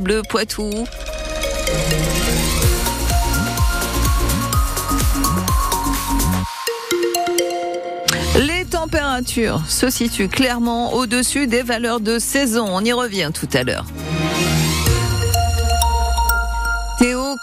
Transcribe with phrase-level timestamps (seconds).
[0.00, 0.70] Bleu Poitou.
[8.38, 12.66] Les températures se situent clairement au-dessus des valeurs de saison.
[12.70, 13.84] On y revient tout à l'heure.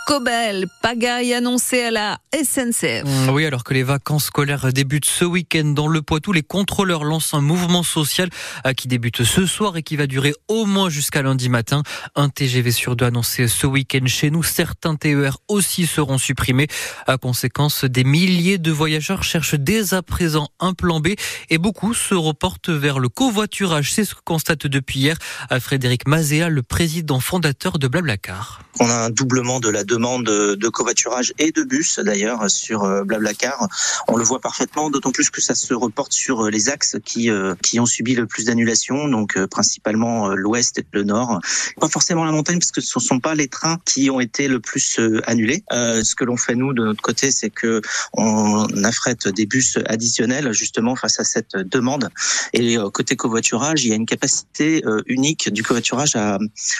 [0.06, 3.04] Cobel, pagaille annoncée à la SNCF.
[3.06, 7.04] Mmh, oui, alors que les vacances scolaires débutent ce week-end dans le Poitou, les contrôleurs
[7.04, 8.30] lancent un mouvement social
[8.66, 11.84] euh, qui débute ce soir et qui va durer au moins jusqu'à lundi matin.
[12.16, 14.44] Un TGV sur deux annoncé ce week-end chez nous.
[14.44, 16.68] Certains TER aussi seront supprimés.
[17.08, 21.10] À conséquence, des milliers de voyageurs cherchent dès à présent un plan B
[21.50, 23.92] et beaucoup se reportent vers le covoiturage.
[23.92, 25.18] C'est ce que constate depuis hier
[25.52, 28.62] euh, Frédéric Mazéa, le président fondateur de Blablacar.
[28.80, 33.04] On a un doublement de la demande de covoiturage et de bus d'ailleurs sur euh,
[33.04, 33.68] Blablacar.
[34.08, 37.30] On le voit parfaitement, d'autant plus que ça se reporte sur euh, les axes qui
[37.30, 41.40] euh, qui ont subi le plus d'annulations, donc principalement l'ouest et le nord.
[41.80, 44.48] Pas forcément la montagne parce que ce ne sont pas les trains qui ont été
[44.48, 45.64] le plus annulés.
[45.70, 47.82] ce que l'on fait nous de notre côté, c'est que
[48.14, 52.10] on affrète des bus additionnels justement face à cette demande.
[52.54, 56.38] Et côté covoiturage, il y a une capacité unique du covoiturage à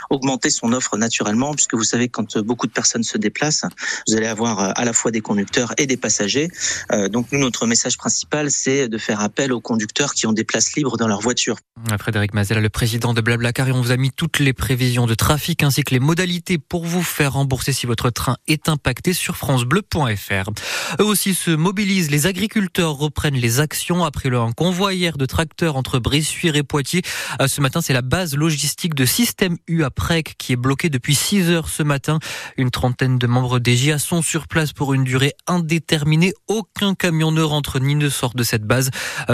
[0.10, 3.66] augmenter son offre naturellement, puisque vous savez quand beaucoup de personnes se déplacent,
[4.08, 6.50] vous allez avoir à la fois des conducteurs et des passagers.
[6.92, 10.44] Euh, donc nous, notre message principal, c'est de faire appel aux conducteurs qui ont des
[10.44, 11.58] places libres dans leur voiture.
[12.00, 15.16] Frédéric Mazella, le président de Blablacar, et on vous a mis toutes les prévisions de
[15.16, 19.38] trafic ainsi que les modalités pour vous faire rembourser si votre train est impacté sur
[19.38, 20.50] francebleu.fr.
[21.00, 22.12] Eux aussi se mobilisent.
[22.12, 27.02] Les agriculteurs reprennent les actions après le convoi hier de tracteurs entre Bressuire et Poitiers.
[27.42, 30.90] Euh, ce matin, c'est la base logistique de Système U à Prec qui est bloquée
[30.90, 32.20] depuis 6 heures ce matin.
[32.58, 36.34] Une trentaine de membres des GIA sont sur place pour une durée indéterminée.
[36.48, 38.90] Aucun camion ne rentre ni ne sort de cette base.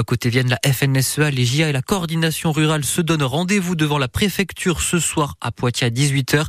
[0.05, 4.09] Côté Vienne, la FNSEA, les GIA et la coordination rurale se donnent rendez-vous devant la
[4.09, 6.43] préfecture ce soir à Poitiers à 18h.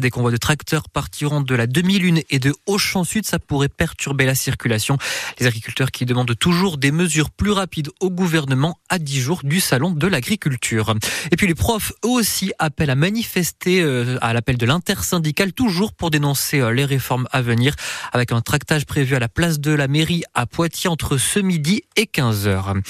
[0.00, 3.26] Des convois de tracteurs partiront de la demi-lune et de Auchan Sud.
[3.26, 4.96] Ça pourrait perturber la circulation.
[5.40, 9.58] Les agriculteurs qui demandent toujours des mesures plus rapides au gouvernement à 10 jours du
[9.58, 10.94] salon de l'agriculture.
[11.32, 16.12] Et puis les profs aussi appellent à manifester euh, à l'appel de l'intersyndicale toujours pour
[16.12, 17.74] dénoncer euh, les réformes à venir
[18.12, 21.82] avec un tractage prévu à la place de la mairie à Poitiers entre ce midi
[21.96, 22.82] et 15h.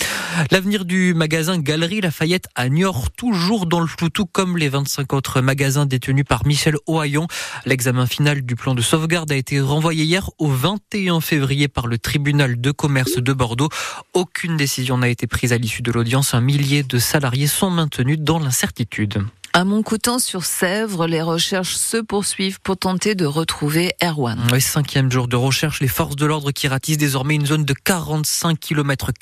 [0.50, 5.12] L'avenir du magasin Galerie Lafayette à Niort, toujours dans le flou, tout comme les 25
[5.12, 7.26] autres magasins détenus par Michel Ohaillon.
[7.66, 11.98] L'examen final du plan de sauvegarde a été renvoyé hier au 21 février par le
[11.98, 13.68] tribunal de commerce de Bordeaux.
[14.12, 16.34] Aucune décision n'a été prise à l'issue de l'audience.
[16.34, 19.24] Un millier de salariés sont maintenus dans l'incertitude.
[19.56, 24.36] À Montcoutan sur Sèvres, les recherches se poursuivent pour tenter de retrouver Erwan.
[24.52, 27.72] Oui, cinquième jour de recherche, les forces de l'ordre qui ratissent désormais une zone de
[27.72, 29.12] 45 km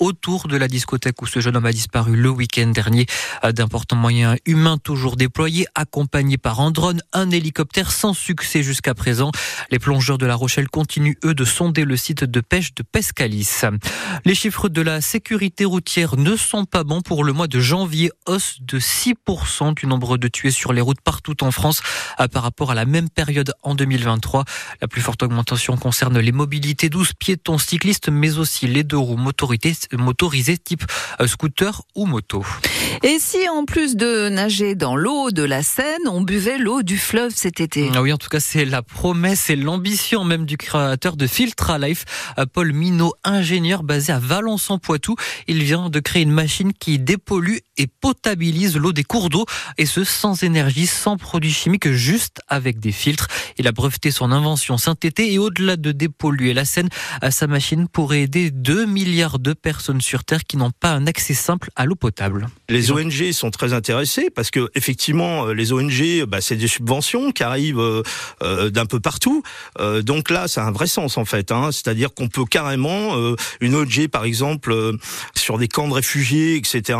[0.00, 3.04] autour de la discothèque où ce jeune homme a disparu le week-end dernier.
[3.52, 9.32] D'importants moyens humains toujours déployés, accompagnés par un drone, un hélicoptère sans succès jusqu'à présent.
[9.70, 13.60] Les plongeurs de La Rochelle continuent eux de sonder le site de pêche de Pescalis.
[14.24, 18.10] Les chiffres de la sécurité routière ne sont pas bons pour le mois de janvier,
[18.24, 21.80] hausse de 6% du nombre de tués sur les routes partout en France
[22.20, 24.44] euh, par rapport à la même période en 2023.
[24.80, 29.16] La plus forte augmentation concerne les mobilités douces, piétons, cyclistes, mais aussi les deux roues
[29.16, 30.84] motorisées type
[31.20, 32.44] euh, scooter ou moto.
[33.02, 36.98] Et si en plus de nager dans l'eau de la Seine, on buvait l'eau du
[36.98, 37.90] fleuve cet été?
[37.94, 41.78] Ah Oui, en tout cas, c'est la promesse et l'ambition même du créateur de Filtra
[41.78, 42.04] Life,
[42.38, 45.14] euh, Paul Minot, ingénieur basé à Valence-en-Poitou.
[45.46, 49.86] Il vient de créer une machine qui dépollue et potabilise l'eau des cours d'eau et
[49.86, 53.28] ce sans énergie, sans produits chimiques, juste avec des filtres.
[53.58, 56.88] Il a breveté son invention cet été et au-delà de dépolluer la Seine,
[57.30, 61.34] sa machine pourrait aider 2 milliards de personnes sur Terre qui n'ont pas un accès
[61.34, 62.48] simple à l'eau potable.
[62.90, 67.42] ONG sont très intéressés parce que effectivement, euh, les ONG, bah, c'est des subventions qui
[67.42, 68.02] arrivent euh,
[68.42, 69.42] euh, d'un peu partout.
[70.02, 71.52] donc là, ça a un vrai sens en fait.
[71.52, 71.70] Hein.
[71.72, 73.14] C'est-à-dire qu'on peut carrément,
[73.60, 74.74] une ONG par exemple,
[75.34, 76.98] sur des camps de réfugiés, etc.,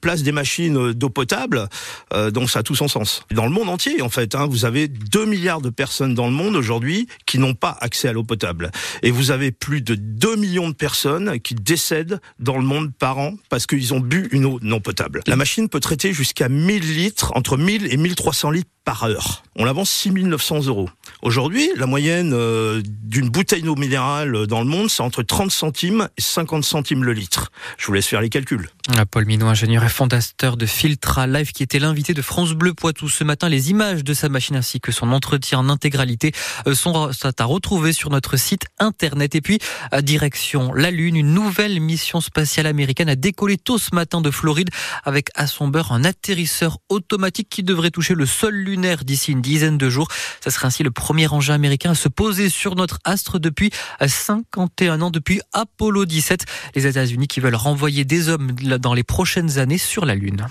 [0.00, 1.68] place des machines d'eau potable
[2.14, 3.22] euh, donc ça a tout son sens.
[3.30, 6.32] Dans le monde entier, en fait, hein, vous avez 2 milliards de personnes dans le
[6.32, 8.70] monde aujourd'hui qui n'ont pas accès à l'eau potable.
[9.02, 13.18] Et vous avez plus de 2 millions de personnes qui décèdent dans le monde par
[13.18, 15.17] an parce qu'ils ont bu une eau non potable.
[15.26, 19.42] La machine peut traiter jusqu'à 1000 litres, entre 1000 et 1300 litres par heure.
[19.54, 20.88] On la vend 6900 euros.
[21.20, 26.08] Aujourd'hui, la moyenne euh, d'une bouteille d'eau minérale dans le monde, c'est entre 30 centimes
[26.16, 27.52] et 50 centimes le litre.
[27.76, 28.70] Je vous laisse faire les calculs.
[28.96, 32.72] Ah, Paul Minot, ingénieur et fondateur de Filtra Life, qui était l'invité de France Bleu
[32.72, 33.50] Poitou ce matin.
[33.50, 36.32] Les images de sa machine ainsi que son entretien en intégralité
[36.66, 39.34] euh, sont à retrouver sur notre site internet.
[39.34, 39.58] Et puis,
[39.90, 44.30] à direction la Lune, une nouvelle mission spatiale américaine a décollé tôt ce matin de
[44.30, 44.70] Floride
[45.04, 49.42] avec à son beurre un atterrisseur automatique qui devrait toucher le sol lunaire d'ici une
[49.42, 50.08] dizaine de jours.
[50.40, 53.70] Ça serait ainsi le premier engin américain à se poser sur notre astre depuis
[54.04, 56.44] 51 ans, depuis Apollo 17.
[56.74, 60.46] Les États-Unis qui veulent renvoyer des hommes dans les prochaines années sur la Lune.